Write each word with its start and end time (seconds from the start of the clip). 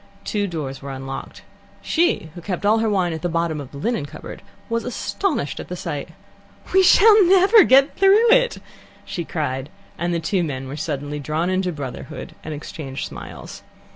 Two 0.23 0.47
doors 0.47 0.81
were 0.81 0.89
unlocked. 0.89 1.43
She, 1.79 2.31
who 2.33 2.41
kept 2.41 2.65
all 2.65 2.79
her 2.79 2.89
wine 2.89 3.13
at 3.13 3.21
the 3.21 3.29
bottom 3.29 3.61
of 3.61 3.69
the 3.69 3.77
linen 3.77 4.07
cupboard, 4.07 4.41
was 4.67 4.83
astonished 4.83 5.59
at 5.59 5.67
the 5.67 5.75
sight. 5.75 6.09
"We 6.73 6.81
shall 6.81 7.23
never 7.27 7.63
get 7.63 7.97
through 7.97 8.31
it!" 8.31 8.57
she 9.05 9.23
cried, 9.25 9.69
and 9.99 10.11
the 10.11 10.19
two 10.19 10.43
men 10.43 10.67
were 10.67 10.75
suddenly 10.75 11.19
drawn 11.19 11.51
into 11.51 11.71
brotherhood, 11.71 12.33
and 12.43 12.51
exchanged 12.51 13.05
smiles. 13.07 13.61